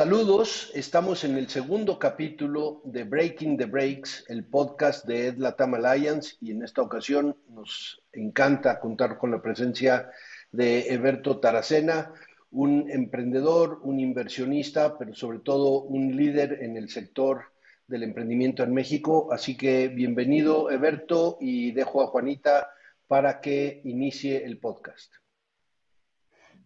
[0.00, 5.74] Saludos, estamos en el segundo capítulo de Breaking the Breaks, el podcast de Ed Latam
[5.74, 10.10] Alliance, y en esta ocasión nos encanta contar con la presencia
[10.52, 12.12] de Eberto Taracena,
[12.50, 17.52] un emprendedor, un inversionista, pero sobre todo un líder en el sector
[17.86, 19.32] del emprendimiento en México.
[19.32, 22.70] Así que bienvenido, Eberto, y dejo a Juanita
[23.06, 25.12] para que inicie el podcast.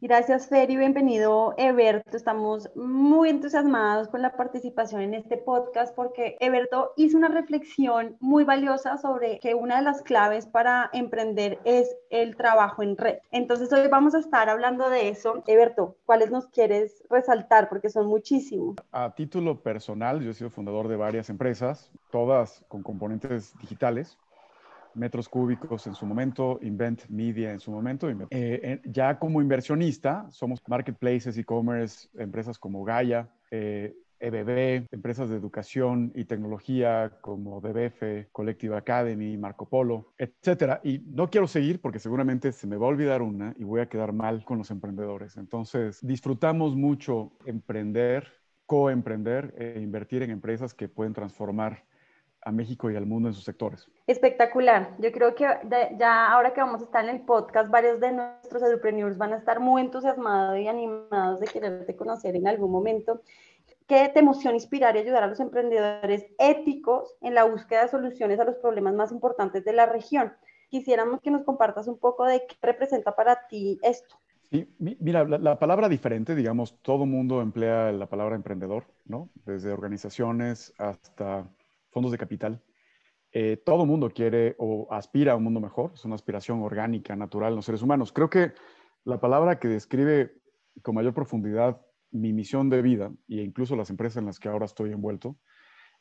[0.05, 2.15] Gracias, Fer, y bienvenido, Eberto.
[2.15, 8.45] Estamos muy entusiasmados con la participación en este podcast porque Eberto hizo una reflexión muy
[8.45, 13.17] valiosa sobre que una de las claves para emprender es el trabajo en red.
[13.31, 15.43] Entonces, hoy vamos a estar hablando de eso.
[15.47, 17.71] Eberto, ¿cuáles nos quieres resaltar?
[17.71, 18.77] Porque son muchísimos.
[18.93, 24.19] A título personal, yo he sido fundador de varias empresas, todas con componentes digitales
[24.95, 28.09] metros cúbicos en su momento, Invent Media en su momento.
[28.31, 36.13] Eh, ya como inversionista, somos marketplaces, e-commerce, empresas como Gaia, eh, EBB, empresas de educación
[36.15, 40.81] y tecnología como DBF, Collective Academy, Marco Polo, etcétera.
[40.83, 43.89] Y no quiero seguir porque seguramente se me va a olvidar una y voy a
[43.89, 45.37] quedar mal con los emprendedores.
[45.37, 48.33] Entonces, disfrutamos mucho emprender,
[48.67, 51.85] coemprender e invertir en empresas que pueden transformar
[52.45, 53.89] a México y al mundo en sus sectores.
[54.07, 54.95] Espectacular.
[54.99, 55.47] Yo creo que
[55.99, 59.37] ya ahora que vamos a estar en el podcast, varios de nuestros edupreneurs van a
[59.37, 63.23] estar muy entusiasmados y animados de quererte conocer en algún momento.
[63.87, 68.41] ¿Qué te emociona inspirar y ayudar a los emprendedores éticos en la búsqueda de soluciones
[68.41, 70.33] a los problemas más importantes de la región?
[70.71, 74.17] Quisiéramos que nos compartas un poco de qué representa para ti esto.
[74.51, 79.29] Sí, mira, la, la palabra diferente, digamos, todo mundo emplea la palabra emprendedor, ¿no?
[79.45, 81.47] Desde organizaciones hasta
[81.95, 82.63] fondos de capital.
[83.33, 87.53] Eh, todo mundo quiere o aspira a un mundo mejor, es una aspiración orgánica, natural
[87.53, 88.13] en los seres humanos.
[88.13, 88.53] Creo que
[89.05, 90.33] la palabra que describe
[90.83, 94.67] con mayor profundidad mi misión de vida e incluso las empresas en las que ahora
[94.67, 95.37] estoy envuelto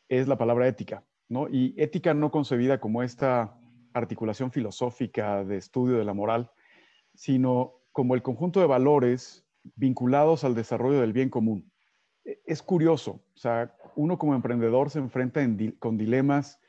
[0.10, 1.48] es la palabra ética, ¿no?
[1.50, 3.58] Y ética no concebida como esta
[3.94, 6.52] articulación filosófica de estudio de la moral,
[7.14, 9.46] sino como el conjunto de valores
[9.76, 11.72] vinculados al desarrollo del bien común.
[12.26, 15.42] E, es curioso, o sea, uno como emprendedor se enfrenta
[15.80, 16.60] con dilemas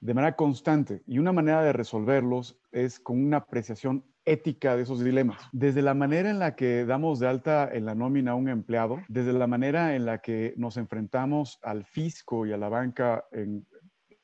[0.00, 5.02] de manera constante y una manera de resolverlos es con una apreciación ética de esos
[5.02, 5.40] dilemas.
[5.52, 8.98] Desde la manera en la que damos de alta en la nómina a un empleado,
[9.08, 13.66] desde la manera en la que nos enfrentamos al fisco y a la banca en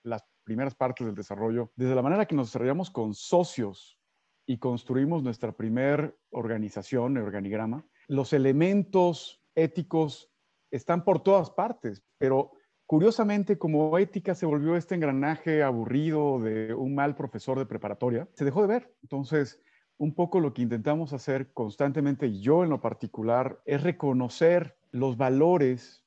[0.02, 3.98] las primeras partes del desarrollo, desde la manera que nos desarrollamos con socios
[4.46, 10.32] y construimos nuestra primer organización, el organigrama, los elementos éticos
[10.70, 12.52] están por todas partes, pero
[12.86, 18.44] curiosamente como ética se volvió este engranaje aburrido de un mal profesor de preparatoria, se
[18.44, 18.94] dejó de ver.
[19.02, 19.60] Entonces,
[19.98, 26.04] un poco lo que intentamos hacer constantemente, yo en lo particular, es reconocer los valores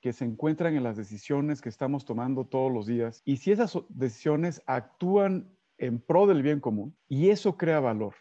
[0.00, 3.76] que se encuentran en las decisiones que estamos tomando todos los días y si esas
[3.88, 8.14] decisiones actúan en pro del bien común y eso crea valor,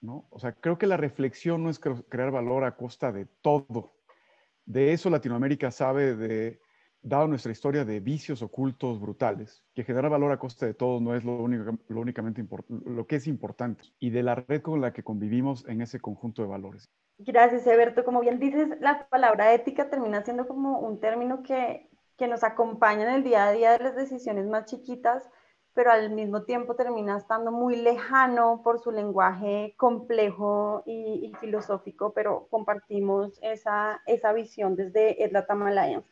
[0.00, 0.26] ¿no?
[0.30, 3.94] O sea, creo que la reflexión no es crear valor a costa de todo,
[4.68, 6.60] de eso Latinoamérica sabe de,
[7.00, 11.14] dado nuestra historia de vicios ocultos brutales, que generar valor a costa de todo no
[11.14, 14.92] es lo, único, lo únicamente lo que es importante, y de la red con la
[14.92, 16.90] que convivimos en ese conjunto de valores.
[17.16, 18.04] Gracias, Eberto.
[18.04, 23.04] Como bien dices, la palabra ética termina siendo como un término que, que nos acompaña
[23.04, 25.28] en el día a día de las decisiones más chiquitas,
[25.78, 32.48] pero al mismo tiempo termina estando muy lejano por su lenguaje complejo y, filosófico, pero
[32.50, 36.10] compartimos esa, esa visión desde Edlatam Alliance.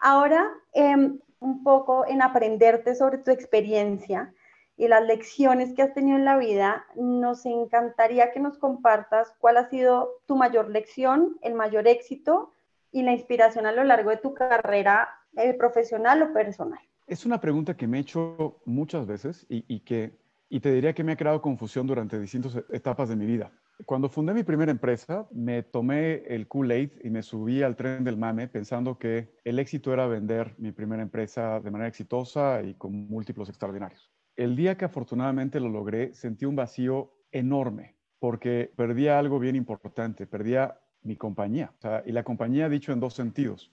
[0.00, 4.32] Ahora, em, un poco en aprenderte sobre tu experiencia
[4.74, 9.58] y las lecciones que has tenido en la vida, nos encantaría que nos compartas cuál
[9.58, 12.54] ha sido tu mayor lección, el mayor éxito
[12.90, 16.80] y la inspiración a lo largo de tu carrera eh, profesional o personal.
[17.06, 20.18] Es una pregunta que me he hecho muchas veces y, que,
[20.48, 23.52] y te diría que me ha creado confusión durante distintas etapas de mi vida.
[23.84, 28.16] Cuando fundé mi primera empresa, me tomé el Kool-Aid y me subí al tren del
[28.16, 32.92] mame pensando que el éxito era vender mi primera empresa de manera exitosa y con
[33.08, 34.10] múltiplos extraordinarios.
[34.34, 40.26] El día que afortunadamente lo logré, sentí un vacío enorme porque perdía algo bien importante,
[40.26, 41.74] perdía mi compañía.
[42.06, 43.70] y la compañía dicho en dos sentidos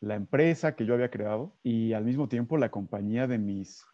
[0.00, 3.84] la empresa que yo había creado y al mismo tiempo la compañía de mis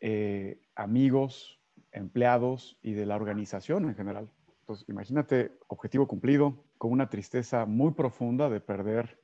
[0.00, 1.60] eh, amigos,
[1.92, 4.30] empleados y de la organización en general.
[4.60, 9.18] Entonces, imagínate, objetivo cumplido, con una tristeza muy profunda de perder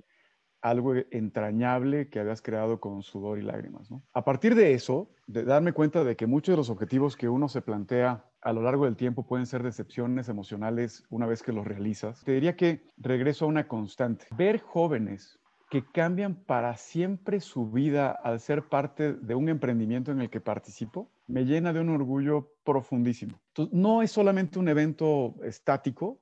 [0.60, 3.88] algo entrañable que habías creado con sudor y lágrimas.
[4.12, 7.48] A partir de eso, de darme cuenta de que muchos de los objetivos que uno
[7.48, 11.66] se plantea a lo largo del tiempo pueden ser decepciones emocionales una vez que los
[11.66, 14.26] realizas, te diría que regreso a una constante.
[14.36, 15.38] Ver jóvenes
[15.70, 20.40] que cambian para siempre su vida al ser parte de un emprendimiento en el que
[20.40, 23.40] participo, me llena de un orgullo profundísimo.
[23.72, 26.20] no es solamente un evento estático,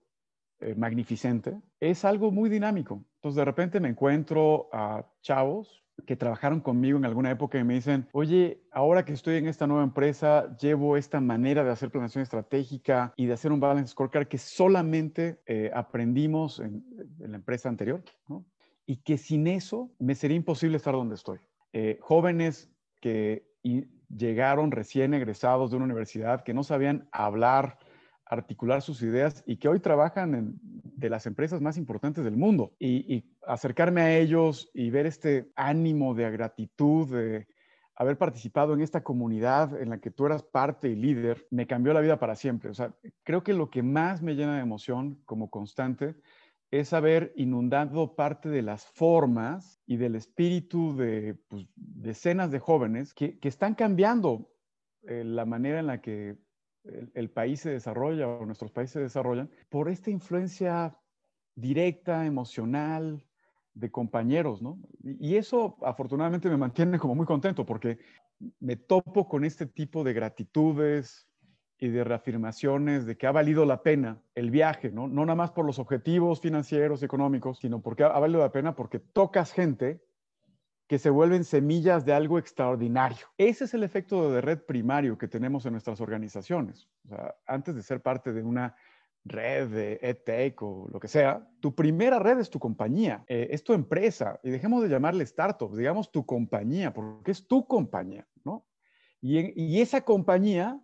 [0.60, 3.04] eh, magnificente, es algo muy dinámico.
[3.16, 7.74] Entonces, de repente me encuentro a chavos que trabajaron conmigo en alguna época y me
[7.74, 12.22] dicen, oye, ahora que estoy en esta nueva empresa, llevo esta manera de hacer planeación
[12.22, 16.84] estratégica y de hacer un balance scorecard que solamente eh, aprendimos en,
[17.18, 18.02] la empresa anterior.
[18.86, 21.38] Y que sin eso me sería imposible estar donde estoy.
[21.72, 22.70] Eh, jóvenes
[23.00, 23.46] que
[24.08, 27.78] llegaron recién egresados de una universidad, que no sabían hablar,
[28.26, 30.60] articular sus ideas y que hoy trabajan en
[31.04, 32.72] de las empresas más importantes del mundo.
[32.78, 37.46] Y, acercarme a ellos y ver este ánimo de gratitud, de
[37.94, 41.92] haber participado en esta comunidad en la que tú eras parte y líder, me cambió
[41.92, 42.70] la vida para siempre.
[42.70, 46.14] O sea, creo que lo que más me llena de emoción como constante
[46.80, 53.14] es haber inundado parte de las formas y del espíritu de pues, decenas de jóvenes
[53.14, 54.50] que, están cambiando
[55.02, 56.36] eh, la manera en la que
[57.14, 60.98] el, país se desarrolla o nuestros países se desarrollan por esta influencia
[61.54, 63.24] directa, emocional,
[63.72, 64.78] de compañeros, ¿no?
[65.02, 67.98] Y eso afortunadamente me mantiene como muy contento porque
[68.60, 71.28] me topo con este tipo de gratitudes,
[71.78, 75.08] y de reafirmaciones de que ha valido la pena el viaje, ¿no?
[75.08, 79.00] No nada más por los objetivos financieros económicos, sino porque ha, valido la pena porque
[79.00, 80.00] tocas gente
[80.86, 83.26] que se vuelven semillas de algo extraordinario.
[83.38, 86.88] Ese es el efecto de red primario que tenemos en nuestras organizaciones.
[87.06, 88.76] O sea, antes de ser parte de una
[89.24, 93.64] red de EdTech o lo que sea, tu primera red es tu compañía, eh, es
[93.64, 94.38] tu empresa.
[94.42, 98.66] Y dejemos de llamarle startup, digamos tu compañía, porque es tu compañía, ¿no?
[99.22, 100.83] Y, y esa compañía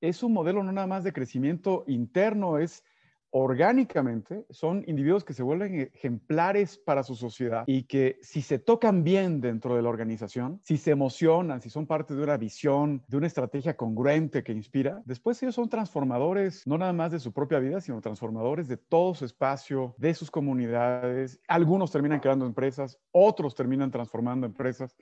[0.00, 2.84] es un modelo no nada más de crecimiento interno, es
[3.30, 9.04] orgánicamente, son individuos que se vuelven ejemplares para su sociedad y que si se tocan
[9.04, 13.16] bien dentro de la organización, si se emocionan, si son parte de una visión, de
[13.18, 17.58] una estrategia congruente que inspira, después ellos son transformadores no nada más de su propia
[17.58, 21.38] vida, sino transformadores de todo su espacio, de sus comunidades.
[21.48, 24.96] Algunos terminan creando empresas, otros terminan transformando empresas.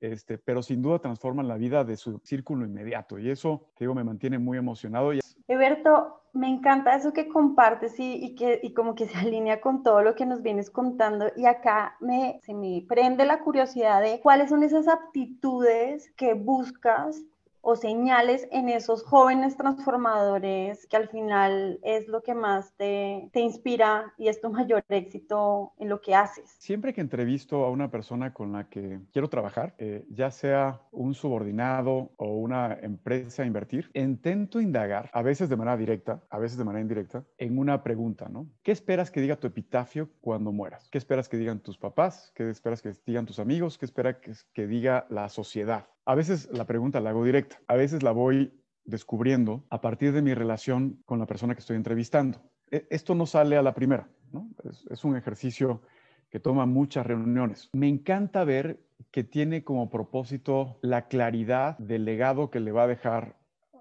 [0.00, 4.02] Este, pero sin duda transforman la vida de su círculo inmediato y eso, digo, me
[4.02, 5.12] mantiene muy emocionado.
[5.46, 10.02] Eberto, me encanta eso que compartes y, que, y como que se alinea con todo
[10.02, 14.50] lo que nos vienes contando y acá me, se me prende la curiosidad de cuáles
[14.50, 17.22] son esas aptitudes que buscas
[17.62, 23.40] o señales en esos jóvenes transformadores que al final es lo que más te, te,
[23.40, 26.50] inspira y es tu mayor éxito en lo que haces?
[26.58, 31.14] Siempre que entrevisto a una persona con la que quiero trabajar, eh, ya sea un
[31.14, 36.58] subordinado o una empresa a invertir, intento indagar, a veces de manera directa, a veces
[36.58, 38.46] de manera indirecta, en una pregunta, ¿no?
[38.62, 40.88] ¿Qué esperas que diga tu epitafio cuando mueras?
[40.90, 42.32] ¿Qué esperas que digan tus papás?
[42.34, 43.78] ¿Qué esperas que digan tus amigos?
[43.78, 45.86] ¿Qué esperas que, que diga la sociedad?
[46.10, 48.52] A veces la pregunta la hago directa, a veces la voy
[48.84, 52.42] descubriendo a partir de mi relación con la persona que estoy entrevistando.
[52.68, 54.08] E, esto no sale a la primera,
[54.90, 55.82] es, un ejercicio
[56.28, 57.70] que toma muchas reuniones.
[57.74, 58.80] Me encanta ver
[59.12, 63.36] que tiene como propósito la claridad del legado que le va a dejar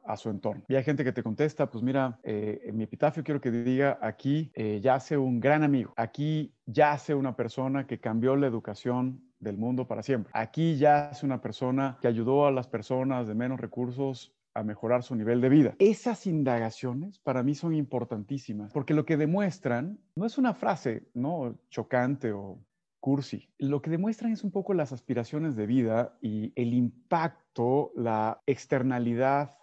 [0.09, 0.63] a su entorno.
[0.67, 3.99] Y hay gente que te contesta, pues mira, eh, en mi epitafio quiero que diga,
[4.01, 9.57] aquí eh, yace un gran amigo, aquí yace una persona que cambió la educación del
[9.57, 10.31] mundo para siempre.
[10.33, 15.03] Aquí ya es una persona que ayudó a las personas de menos recursos a mejorar
[15.03, 15.75] su nivel de vida.
[15.77, 21.55] Esas indagaciones para mí son importantísimas porque lo que demuestran no es una frase, ¿no?
[21.69, 22.57] chocante o
[22.99, 23.47] cursi.
[23.59, 29.55] Lo que demuestran es un poco las aspiraciones de vida y el impacto, la externalidad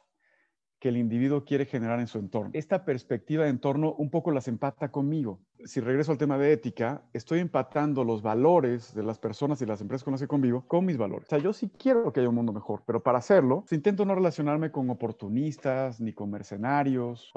[0.86, 2.52] que el individuo quiere generar en su entorno.
[2.52, 5.40] Esta perspectiva de entorno un poco las empata conmigo.
[5.64, 9.80] Si regreso al tema de ética, estoy empatando los valores de las personas y las
[9.80, 11.26] empresas con las que convivo con mis valores.
[11.26, 14.04] O sea, yo sí quiero que haya un mundo mejor, pero para hacerlo, pues, intento
[14.04, 17.32] no relacionarme con oportunistas, ni con mercenarios,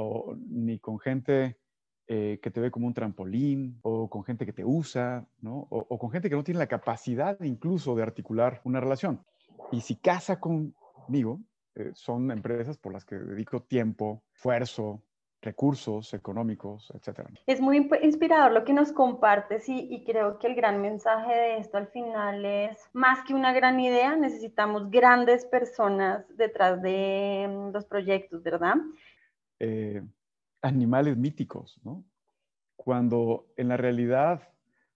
[0.47, 1.57] ni con gente
[2.05, 6.11] eh, que te ve como un trampolín, o con gente que te usa, o con
[6.11, 9.23] gente que no tiene la capacidad incluso de articular una relación.
[9.71, 11.39] Y si casa conmigo,
[11.75, 15.03] eh, son empresas por las que dedico tiempo, esfuerzo,
[15.41, 17.29] recursos económicos, etcétera.
[17.47, 21.57] Es muy inspirador lo que nos compartes y, y, creo que el gran mensaje de
[21.57, 27.71] esto al final es, más que una gran idea, necesitamos grandes personas detrás de mm,
[27.71, 28.75] los proyectos, ¿verdad?
[29.59, 30.01] Eh,
[30.61, 32.03] animales míticos, ¿no?
[32.75, 34.41] Cuando en la realidad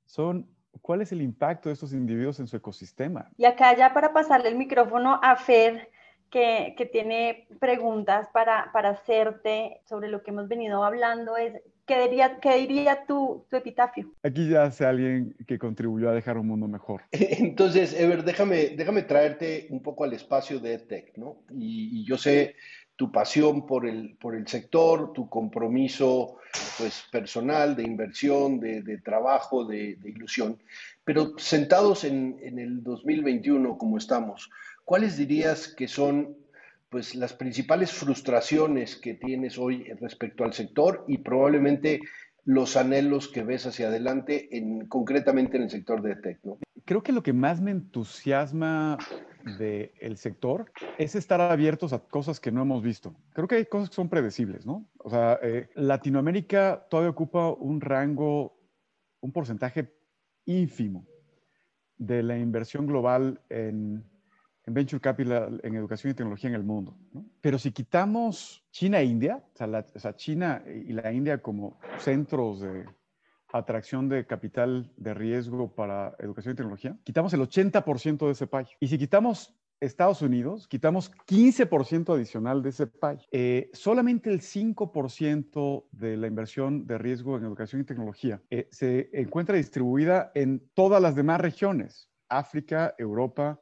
[0.05, 0.49] son,
[0.81, 3.29] ¿cuál es el impacto de estos individuos en su ecosistema?
[3.37, 5.89] Y acá ya para pasarle el micrófono a Fer,
[6.33, 11.53] que, que tiene preguntas para, para hacerte sobre lo que hemos venido hablando, es
[11.85, 14.11] ¿qué diría, qué diría tu, tu, epitafio?
[14.23, 17.03] Aquí ya hace alguien que contribuyó a dejar un mundo mejor.
[17.11, 21.43] Entonces, Ever, déjame, déjame traerte un poco al espacio de EdTech, ¿no?
[21.51, 22.55] Y, y, yo sé
[22.95, 26.37] tu pasión por el, por el sector, tu compromiso
[26.79, 30.57] pues, personal, de inversión, de, de trabajo, de, de, ilusión.
[31.03, 34.49] Pero sentados en, en el 2021 como estamos,
[34.83, 36.35] ¿cuáles dirías que son
[36.89, 42.01] pues las principales frustraciones que tienes hoy respecto al sector y probablemente
[42.45, 46.39] los anhelos que ves hacia adelante, en, concretamente en el sector de tech.
[46.43, 46.59] ¿no?
[46.85, 48.97] Creo que lo que más me entusiasma
[49.57, 53.15] del sector es estar abiertos a cosas que no hemos visto.
[53.33, 54.87] Creo que hay cosas que son predecibles, ¿no?
[54.99, 58.55] O sea, eh, Latinoamérica todavía ocupa un rango,
[59.19, 59.93] un porcentaje
[60.45, 61.05] ínfimo
[61.97, 64.05] de la inversión global en
[64.65, 66.97] en Venture Capital, en educación y tecnología en el mundo.
[67.11, 67.25] ¿no?
[67.41, 71.41] Pero si quitamos China e India, o sea, la, o sea, China y la India
[71.41, 72.85] como centros de
[73.51, 78.67] atracción de capital de riesgo para educación y tecnología, quitamos el 80% de ese pie.
[78.79, 83.19] Y si quitamos Estados Unidos, quitamos 15% adicional de ese pie.
[83.31, 89.09] Eh, solamente el 5% de la inversión de riesgo en educación y tecnología eh, se
[89.13, 93.59] encuentra distribuida en todas las demás regiones, África, Europa,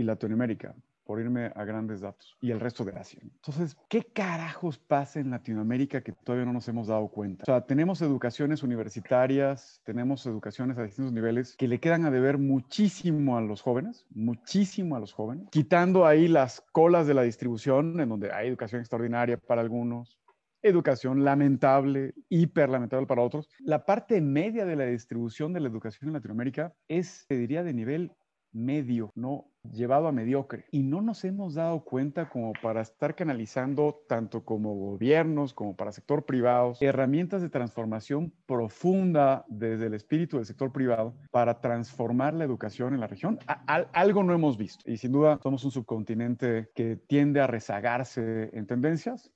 [0.00, 3.18] y Latinoamérica, por irme a grandes datos, y el resto de Asia.
[3.22, 7.42] Entonces, ¿qué carajos pasa en Latinoamérica que todavía no nos hemos dado cuenta?
[7.42, 12.38] O sea, tenemos educaciones universitarias, tenemos educaciones a distintos niveles que le quedan a deber
[12.38, 17.98] muchísimo a los jóvenes, muchísimo a los jóvenes, quitando ahí las colas de la distribución,
[18.00, 20.20] en donde hay educación extraordinaria para algunos,
[20.62, 23.48] educación lamentable, hiper lamentable para otros.
[23.58, 27.72] La parte media de la distribución de la educación en Latinoamérica es, te diría, de
[27.72, 28.12] nivel
[28.52, 30.64] medio, no llevado a mediocre.
[30.70, 35.92] Y no nos hemos dado cuenta como para estar canalizando tanto como gobiernos como para
[35.92, 42.44] sector privado herramientas de transformación profunda desde el espíritu del sector privado para transformar la
[42.44, 43.38] educación en la región.
[43.66, 48.66] Algo no hemos visto y sin duda somos un subcontinente que tiende a rezagarse en
[48.66, 49.30] tendencias.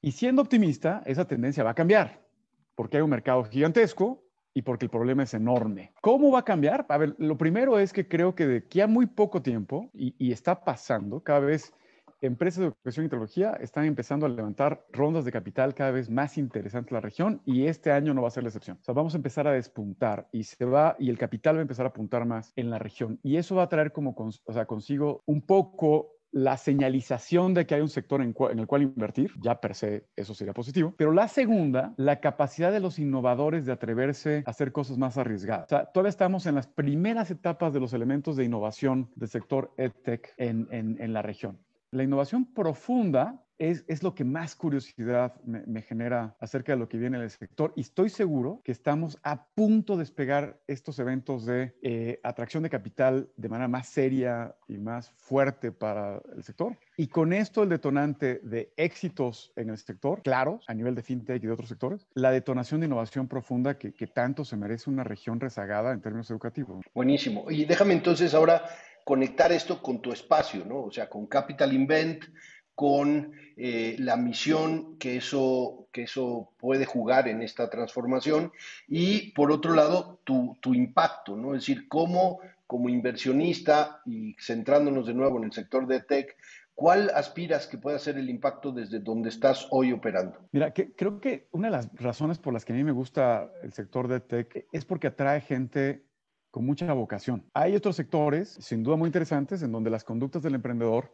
[0.00, 2.26] Y siendo optimista, esa tendencia va a cambiar
[2.74, 4.22] porque hay un mercado gigantesco
[4.56, 5.92] y porque el problema es enorme.
[6.00, 6.86] ¿Cómo va a cambiar?
[6.88, 10.32] A ver, lo primero es que creo que de aquí a muy poco tiempo, y,
[10.32, 11.74] está pasando, cada vez
[12.22, 16.38] empresas de educación y tecnología están empezando a levantar rondas de capital cada vez más
[16.38, 18.78] interesantes en la región y este año no va a ser la excepción.
[18.80, 21.62] O sea, vamos a empezar a despuntar y se va y el capital va a
[21.62, 24.64] empezar a apuntar más en la región y eso va a traer como o sea,
[24.64, 29.58] consigo un poco la señalización de que hay un sector en, el cual invertir, ya
[29.58, 34.42] per se eso sería positivo, pero la segunda, la capacidad de los innovadores de atreverse
[34.44, 35.64] a hacer cosas más arriesgadas.
[35.64, 39.72] O sea, todavía estamos en las primeras etapas de los elementos de innovación del sector
[39.78, 41.58] EdTech en, en la región.
[41.90, 47.16] La innovación profunda es, lo que más curiosidad me, genera acerca de lo que viene
[47.16, 51.74] en el sector y estoy seguro que estamos a punto de despegar estos eventos de
[51.82, 56.76] eh, atracción de capital de manera más seria y más fuerte para el sector.
[56.96, 61.42] Y con esto el detonante de éxitos en el sector, claros, a nivel de fintech
[61.42, 65.04] y de otros sectores, la detonación de innovación profunda que, que tanto se merece una
[65.04, 66.84] región rezagada en términos educativos.
[66.94, 67.50] Buenísimo.
[67.50, 68.62] Y déjame entonces ahora
[69.06, 70.82] conectar esto con tu espacio, ¿no?
[70.82, 72.24] O sea, con Capital Invent,
[72.76, 78.52] con eh, la misión que eso, que eso puede jugar en esta transformación
[78.86, 81.54] y por otro lado tu, tu, impacto, ¿no?
[81.54, 86.36] Es decir, cómo como inversionista y centrándonos de nuevo en el sector de tech,
[86.74, 90.38] ¿cuál aspiras que pueda ser el impacto desde donde estás hoy operando?
[90.52, 93.50] Mira, que, creo que una de las razones por las que a mí me gusta
[93.62, 96.04] el sector de tech es porque atrae gente
[96.50, 97.44] con mucha vocación.
[97.54, 101.10] Hay otros sectores, sin duda muy interesantes, en donde las conductas del emprendedor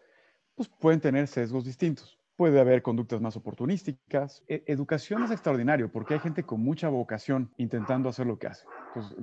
[0.69, 2.19] pues, pueden tener sesgos distintos.
[2.37, 4.42] Puede haber conductas más oportunísticas.
[4.49, 8.64] E educación es extraordinario porque hay gente con mucha vocación intentando hacer lo que hace.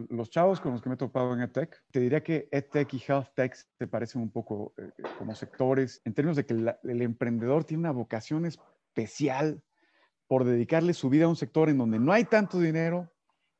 [0.09, 2.99] Los chavos con los que me he topado en EdTech, te diría que EdTech y
[2.99, 7.81] HealthTech se parecen un poco eh, como sectores en términos de que el emprendedor tiene
[7.81, 9.61] una vocación especial
[10.27, 13.11] por dedicarle su vida a un sector en donde no hay tanto dinero,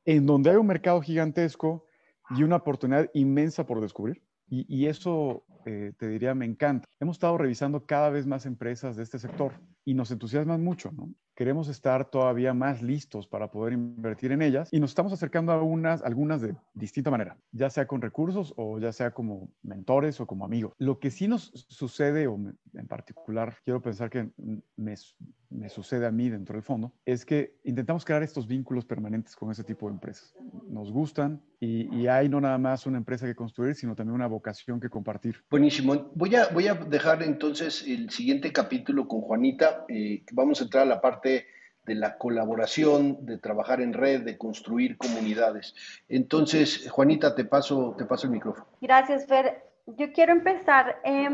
[0.04, 1.84] en donde hay un mercado gigantesco
[2.30, 4.22] y una oportunidad inmensa por descubrir.
[4.46, 6.86] Y eso, eh, te diría, me encanta.
[7.00, 9.52] Hemos estado revisando cada vez más empresas de este sector
[9.84, 11.10] y nos entusiasman mucho, ¿no?
[11.40, 15.62] queremos estar todavía más listos para poder invertir en ellas y nos estamos acercando a
[15.62, 20.26] unas, algunas de distinta manera, ya sea con recursos o ya sea como mentores o
[20.26, 20.74] como amigos.
[20.76, 22.38] Lo que sí nos sucede, o
[22.74, 24.28] en particular quiero pensar que
[24.76, 24.96] me,
[25.50, 29.50] me sucede a mí dentro del fondo, es que intentamos crear estos vínculos permanentes con
[29.50, 30.34] ese tipo de empresas.
[30.68, 34.28] Nos gustan y, y, hay no nada más una empresa que construir, sino también una
[34.28, 35.44] vocación que compartir.
[35.50, 36.10] Buenísimo.
[36.14, 39.84] Voy a, voy a dejar entonces el siguiente capítulo con Juanita.
[39.88, 41.46] Eh, vamos a entrar a la parte
[41.84, 45.74] de la colaboración, de trabajar en red, de construir comunidades.
[46.08, 48.66] Entonces, Juanita, te paso, te paso el micrófono.
[48.80, 49.69] Gracias, Fer.
[49.86, 51.28] Yo quiero empezar, eh,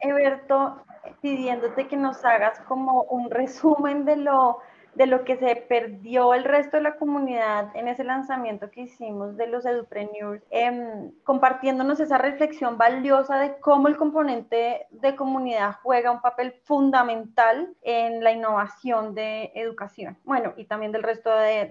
[0.00, 0.82] Eberto,
[1.20, 4.58] pidiéndote que nos hagas como un resumen de lo,
[4.94, 9.36] de lo que se perdió el resto de la comunidad en ese lanzamiento que hicimos
[9.36, 16.10] de los Edupreneurs, eh, compartiéndonos esa reflexión valiosa de cómo el componente de comunidad juega
[16.10, 20.18] un papel fundamental en la innovación de educación.
[20.24, 21.66] Bueno, y también del resto de,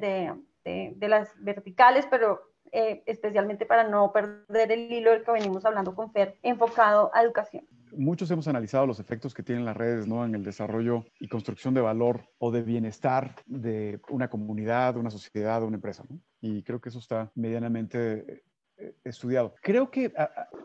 [0.64, 5.64] de, de las verticales, pero eh, especialmente para no perder el hilo del que venimos
[5.64, 7.66] hablando con Fer, enfocado a educación
[7.96, 10.26] muchos hemos analizado los efectos que tienen las redes ¿no?
[10.26, 15.64] en el desarrollo y construcción de valor o de bienestar de una comunidad, una sociedad,
[15.64, 16.04] una empresa.
[16.42, 18.44] Y creo que eso está medianamente
[18.78, 19.56] eh, estudiado.
[19.62, 20.14] Creo que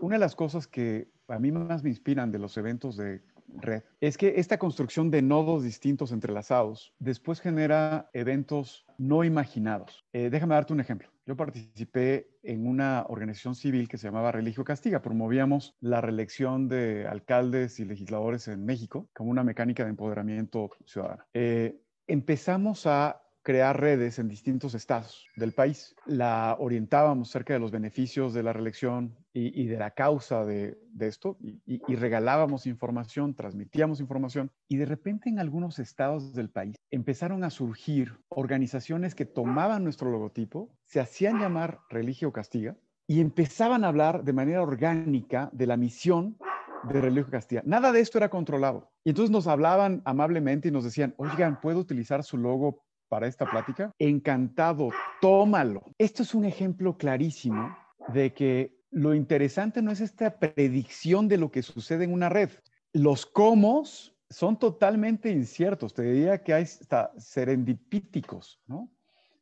[0.00, 3.22] una de las cosas que a mí más me inspiran de los eventos de
[3.56, 10.04] red es que esta construcción de nodos distintos entrelazados después genera eventos no imaginados.
[10.12, 11.08] Eh, déjame darte un ejemplo.
[11.26, 15.02] Yo participé en una organización civil que se llamaba Religio Castiga.
[15.02, 21.24] Promovíamos la reelección de alcaldes y legisladores en México como una mecánica de empoderamiento ciudadano.
[21.34, 25.96] Eh, empezamos a crear redes en distintos estados del país.
[26.04, 31.38] La orientábamos cerca de los beneficios de la reelección y, de la causa de, esto
[31.40, 37.48] y, regalábamos información, transmitíamos información y de repente en algunos estados del país empezaron a
[37.48, 42.76] surgir organizaciones que tomaban nuestro logotipo, se hacían llamar Religio Castiga
[43.06, 46.36] y empezaban a hablar de manera orgánica de la misión
[46.82, 47.62] de Religio Castiga.
[47.64, 48.90] Nada de esto era controlado.
[49.04, 53.50] Y entonces nos hablaban amablemente y nos decían, oigan, ¿puedo utilizar su logo para esta
[53.50, 53.92] plática?
[53.98, 55.82] Encantado, tómalo.
[55.98, 57.76] Esto es un ejemplo clarísimo
[58.08, 62.50] de que lo interesante no es esta predicción de lo que sucede en una red.
[62.92, 63.84] Los cómo
[64.30, 65.94] son totalmente inciertos.
[65.94, 68.90] Te diría que hay hasta serendipíticos, ¿no?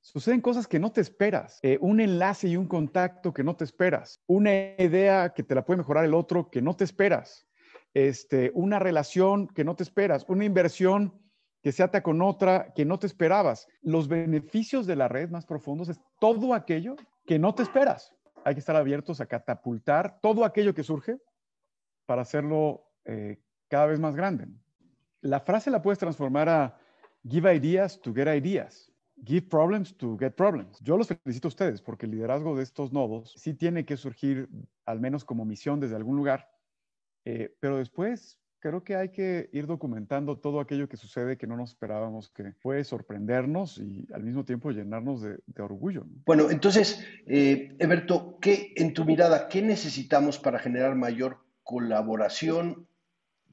[0.00, 1.58] Suceden cosas que no te esperas.
[1.62, 4.22] Eh, un enlace y un contacto que no te esperas.
[4.28, 7.48] Una idea que te la puede mejorar el otro que no te esperas.
[7.92, 10.24] Este, una relación que no te esperas.
[10.28, 11.12] Una inversión
[11.62, 13.68] que se ata con otra que no te esperabas.
[13.82, 18.14] Los beneficios de la red más profundos es todo aquello que no te esperas.
[18.44, 21.18] Hay que estar abiertos a catapultar todo aquello que surge
[22.06, 24.46] para hacerlo eh, cada vez más grande.
[25.20, 26.78] La frase la puedes transformar a
[27.28, 28.92] give ideas to get ideas.
[29.24, 30.78] Give problems to get problems.
[30.80, 34.48] Yo los felicito a ustedes porque el liderazgo de estos nodos sí tiene que surgir
[34.84, 36.48] al menos como misión desde algún lugar,
[37.24, 41.56] eh, pero después creo que hay que ir documentando todo aquello que sucede que no
[41.56, 46.04] nos esperábamos, que puede sorprendernos y al mismo tiempo llenarnos de, orgullo.
[46.24, 52.88] Bueno, entonces, eh, Eberto, ¿qué, en tu mirada, ¿qué necesitamos para generar mayor colaboración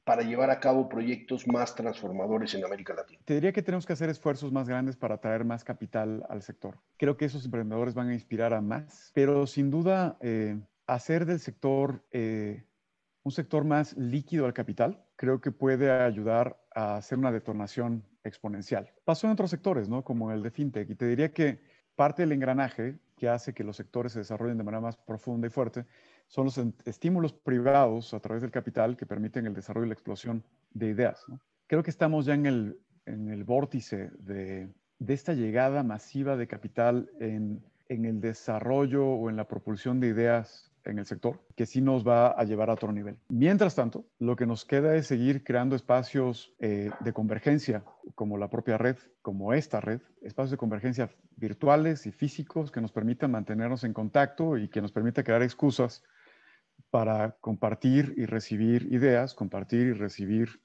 [0.02, 3.20] para llevar a cabo proyectos más transformadores en América Latina?
[3.24, 6.80] Te diría que tenemos que hacer esfuerzos más grandes para atraer más capital al sector.
[6.96, 11.38] Creo que esos emprendedores van a inspirar a más, pero sin duda eh, hacer del
[11.38, 12.64] sector eh,
[13.24, 18.92] un sector más líquido al capital, creo que puede ayudar a hacer una detonación exponencial.
[19.04, 20.02] Pasó en otros sectores, ¿no?
[20.02, 20.90] Como el de fintech.
[20.90, 21.60] Y te diría que
[21.94, 25.50] parte del engranaje que hace que los sectores se desarrollen de manera más profunda y
[25.50, 25.86] fuerte
[26.26, 30.42] son los estímulos privados a través del capital que permiten el desarrollo y la explosión
[30.72, 31.24] de ideas.
[31.66, 36.46] Creo que estamos ya en el, en el vórtice de, de, esta llegada masiva de
[36.46, 41.66] capital en, en el desarrollo o en la propulsión de ideas en el sector que
[41.66, 43.18] sí nos va a llevar a otro nivel.
[43.28, 48.48] Mientras tanto, lo que nos queda es seguir creando espacios eh, de convergencia, como la
[48.48, 53.84] propia red, como esta red, espacios de convergencia virtuales y físicos que nos permitan mantenernos
[53.84, 56.02] en contacto y que nos permita crear excusas
[56.90, 60.60] para compartir y recibir ideas, compartir y recibir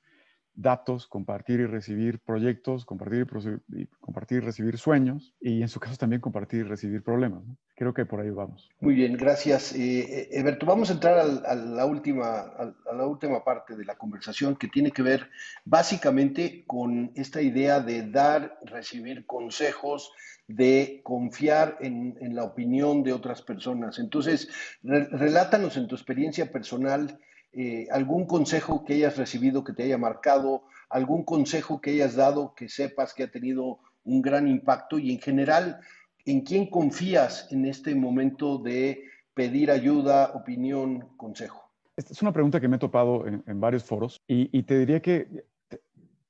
[0.62, 3.26] datos, compartir y recibir proyectos, compartir
[3.70, 7.44] y, compartir y recibir sueños y en su caso también compartir y recibir problemas.
[7.76, 8.70] Creo que por ahí vamos.
[8.82, 9.74] Muy bien, gracias.
[9.74, 13.96] Eh, eh Eberto, vamos a entrar a, la última, a, la última parte de la
[13.96, 15.30] conversación que tiene que ver
[15.64, 20.12] básicamente con esta idea de dar, recibir consejos,
[20.48, 24.00] de confiar en, la opinión de otras personas.
[24.00, 24.50] Entonces,
[24.82, 27.20] relátanos en tu experiencia personal
[27.52, 32.54] eh, algún consejo que hayas recibido que te haya marcado, algún consejo que hayas dado
[32.56, 35.80] que sepas que ha tenido un gran impacto y en general,
[36.26, 41.72] ¿en quién confías en este momento de pedir ayuda, opinión, consejo?
[41.96, 45.44] Esta es una pregunta que me he topado en, varios foros y, te diría que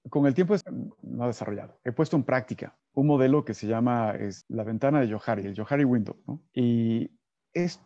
[0.10, 0.55] con el tiempo
[1.03, 1.79] no ha desarrollado.
[1.84, 5.55] He puesto en práctica un modelo que se llama es la ventana de Johari, el
[5.55, 6.15] Johari Window.
[6.53, 7.12] Y
[7.53, 7.79] es,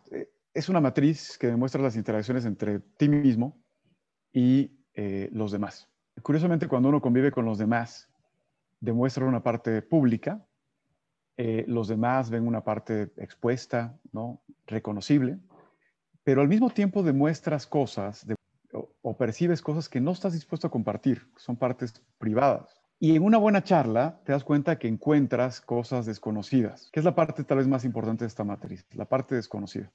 [0.54, 3.60] es, una matriz que demuestra las interacciones entre ti mismo
[4.32, 5.88] y eh, los demás.
[6.22, 8.08] Curiosamente, cuando uno convive con los demás,
[8.80, 10.46] demuestra una parte pública,
[11.36, 14.40] eh, los demás ven una parte expuesta, ¿no?
[14.66, 15.38] reconocible,
[16.22, 18.26] pero al mismo tiempo demuestras cosas
[19.02, 22.80] o, percibes cosas que no estás dispuesto a compartir, son partes privadas.
[22.98, 27.14] Y en una buena charla te das cuenta que encuentras cosas desconocidas, que es la
[27.14, 29.92] parte tal vez más importante de esta matriz, la parte desconocida.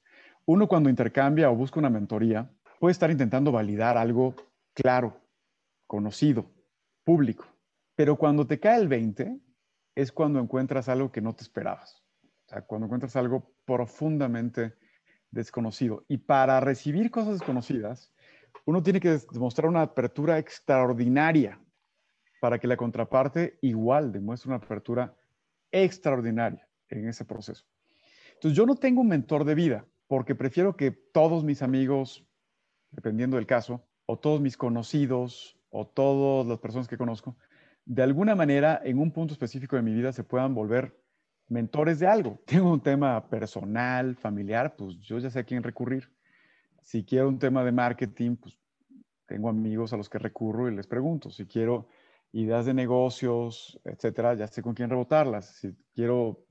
[0.52, 4.34] Uno cuando intercambia o busca una mentoría puede estar intentando validar algo
[4.74, 5.20] claro,
[5.86, 6.50] conocido,
[7.04, 7.46] público,
[7.94, 9.38] pero cuando te cae el 20
[9.94, 14.74] es cuando encuentras algo que no te esperabas, o sea, cuando encuentras algo profundamente
[15.30, 16.04] desconocido.
[16.08, 18.12] Y para recibir cosas desconocidas,
[18.66, 21.60] uno tiene que demostrar una apertura extraordinaria
[22.40, 25.16] para que la contraparte igual demuestre una apertura
[25.70, 27.66] extraordinaria en ese proceso.
[28.34, 32.26] Entonces, yo no tengo un mentor de vida porque prefiero que todos mis amigos,
[32.90, 37.36] dependiendo del caso, o todos mis conocidos, o todas las personas que conozco,
[37.84, 41.00] de alguna manera, en un punto específico de mi vida, se puedan volver
[41.46, 42.40] mentores de algo.
[42.44, 46.10] Tengo un tema personal, familiar, pues yo ya sé a quién recurrir.
[46.82, 48.58] Si quiero un tema de marketing, pues
[49.26, 51.30] tengo amigos a los que recurro y les pregunto.
[51.30, 51.86] Si quiero
[52.32, 55.54] ideas de negocios, etcétera, ya sé con quién rebotarlas.
[55.54, 56.46] Si quiero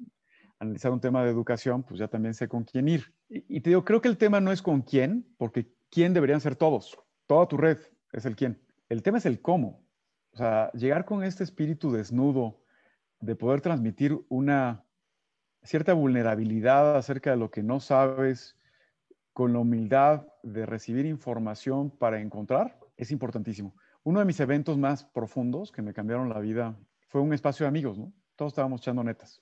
[0.59, 3.13] analizar un tema de educación, pues ya también sé con quién ir.
[3.29, 6.55] Y, te digo, creo que el tema no es con quién, porque quién deberían ser
[6.55, 6.99] todos.
[7.27, 7.79] Toda tu red
[8.11, 8.61] es el quién.
[8.89, 9.85] El tema es el cómo.
[10.33, 12.61] O sea, llegar con este espíritu desnudo
[13.19, 14.83] de poder transmitir una
[15.63, 18.55] cierta vulnerabilidad acerca de lo que no sabes,
[19.33, 23.73] con la humildad de recibir información para encontrar, es importantísimo.
[24.03, 27.69] Uno de mis eventos más profundos que me cambiaron la vida fue un espacio de
[27.69, 28.11] amigos, ¿no?
[28.35, 29.41] Todos estábamos echando netas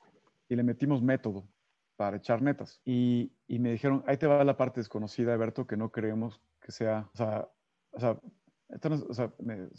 [0.49, 1.47] y le metimos método
[1.95, 2.79] para echar netas.
[2.86, 7.10] Y, me dijeron, ahí te va la parte desconocida, Alberto, que no creemos que sea,
[7.13, 7.47] o sea,
[7.91, 8.19] o sea,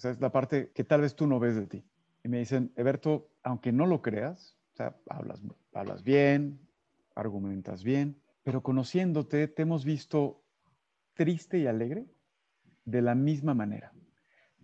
[0.04, 1.85] es la parte que tal vez tú no ves de ti.
[2.24, 5.40] Y me dicen, Eberto, aunque no lo creas, o sea, hablas,
[5.72, 6.59] hablas bien,
[7.14, 10.42] argumentas bien, pero conociéndote te hemos visto
[11.14, 12.07] triste y alegre
[12.85, 13.92] de la misma manera.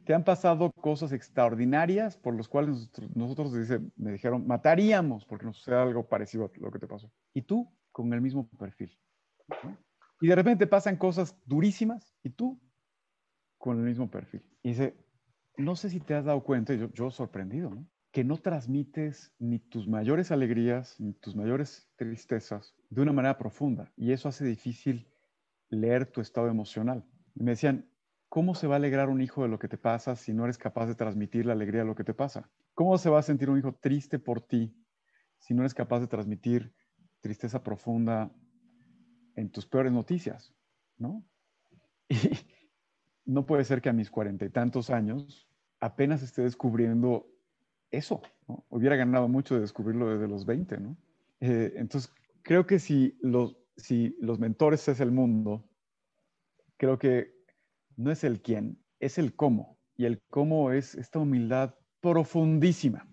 [0.05, 3.53] Te han pasado cosas extraordinarias por las cuales nosotros,
[3.97, 7.11] me dijeron, mataríamos porque nos sucede algo parecido a lo que te pasó.
[7.33, 8.99] Y tú con el mismo perfil.
[10.21, 12.61] Y de repente pasan cosas durísimas y tú
[13.57, 14.43] con el mismo perfil.
[14.63, 14.95] Y dice,
[15.57, 17.73] no sé si te has dado cuenta, yo, yo sorprendido,
[18.11, 23.93] que no transmites ni tus mayores alegrías, ni tus mayores tristezas de una manera profunda.
[23.97, 25.09] Y eso hace difícil
[25.69, 27.05] leer tu estado emocional.
[27.35, 27.89] Me decían,
[28.35, 30.59] ¿cómo se va a alegrar un hijo de lo que te pasa si no eres
[30.59, 32.51] capaz de transmitir la alegría de lo que te pasa?
[32.75, 34.75] ¿Cómo se va a sentir un hijo triste por ti
[35.39, 36.75] si no eres capaz de transmitir
[37.21, 38.35] tristeza profunda
[39.37, 40.53] en tus peores noticias?
[40.99, 41.25] ¿No?
[43.27, 47.29] Y no puede ser que a mis cuarenta y tantos años apenas esté descubriendo
[47.93, 48.21] eso.
[48.69, 50.97] Hubiera ganado mucho de descubrirlo desde los 20, ¿no?
[51.39, 55.71] Eh, entonces, creo que si los, si los mentores es el mundo,
[56.77, 57.34] creo que
[57.97, 59.79] no es el quién, es el cómo.
[59.97, 63.07] Y el cómo es esta humildad profundísima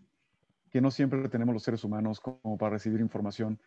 [0.72, 3.60] que no siempre tenemos los seres humanos como para recibir información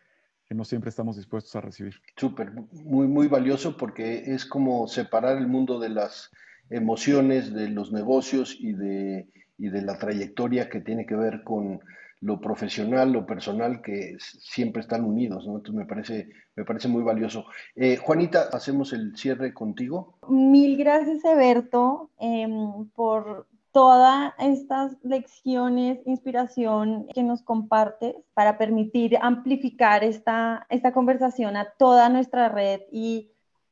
[0.45, 1.95] que no siempre estamos dispuestos a recibir.
[2.17, 6.31] Súper, muy, muy valioso porque es como separar el mundo de las
[6.69, 11.79] emociones, de los negocios y de, y de la trayectoria que tiene que ver con
[12.21, 15.57] lo profesional, lo personal, que siempre están unidos, ¿no?
[15.57, 17.45] Entonces me parece, me parece muy valioso.
[17.75, 20.17] Eh, Juanita, hacemos el cierre contigo.
[20.27, 30.03] Mil gracias, Eberto, em, por todas estas lecciones, inspiración que nos compartes para permitir amplificar
[30.03, 33.31] esta, esta conversación a toda nuestra red y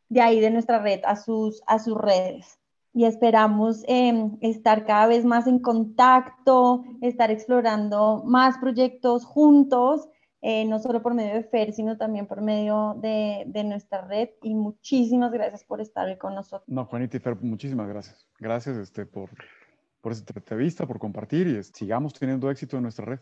[0.09, 2.59] de ahí de nuestra red a sus, a sus redes
[2.93, 10.07] y esperamos em, estar cada vez más en contacto, estar explorando más proyectos juntos,
[10.41, 14.29] eh, no solo por medio de FER, sino también por medio de, de, nuestra red.
[14.43, 16.67] Y muchísimas gracias por estar con nosotros.
[16.67, 18.27] No, Juanita y Fer, muchísimas gracias.
[18.39, 19.29] Gracias este, por,
[20.01, 23.19] por esta entrevista, por compartir y sigamos teniendo éxito en nuestra red.